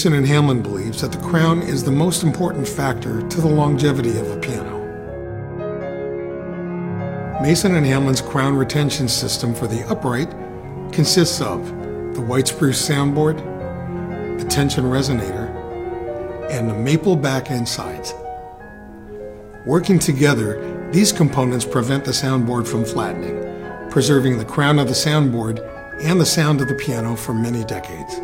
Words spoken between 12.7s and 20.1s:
soundboard, the tension resonator, and the maple back and sides. Working